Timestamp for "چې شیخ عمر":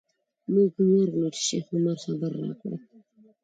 1.35-1.97